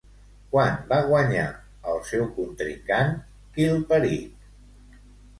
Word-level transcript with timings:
Quan 0.53 0.69
va 0.91 0.97
guanyar 1.09 1.43
el 1.91 1.99
seu 2.07 2.23
contrincant 2.37 3.13
Khilperic? 3.59 4.97